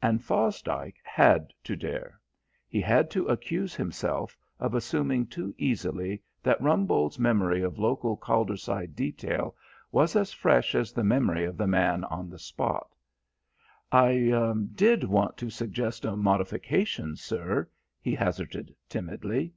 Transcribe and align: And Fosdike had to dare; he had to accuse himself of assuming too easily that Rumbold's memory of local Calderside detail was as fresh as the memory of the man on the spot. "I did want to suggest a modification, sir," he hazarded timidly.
And 0.00 0.22
Fosdike 0.24 0.96
had 1.04 1.52
to 1.64 1.76
dare; 1.76 2.18
he 2.66 2.80
had 2.80 3.10
to 3.10 3.26
accuse 3.26 3.74
himself 3.74 4.34
of 4.58 4.72
assuming 4.74 5.26
too 5.26 5.54
easily 5.58 6.22
that 6.42 6.58
Rumbold's 6.62 7.18
memory 7.18 7.60
of 7.62 7.78
local 7.78 8.16
Calderside 8.16 8.96
detail 8.96 9.54
was 9.92 10.16
as 10.16 10.32
fresh 10.32 10.74
as 10.74 10.92
the 10.92 11.04
memory 11.04 11.44
of 11.44 11.58
the 11.58 11.66
man 11.66 12.04
on 12.04 12.30
the 12.30 12.38
spot. 12.38 12.96
"I 13.92 14.32
did 14.74 15.04
want 15.04 15.36
to 15.36 15.50
suggest 15.50 16.06
a 16.06 16.16
modification, 16.16 17.14
sir," 17.14 17.68
he 18.00 18.14
hazarded 18.14 18.74
timidly. 18.88 19.52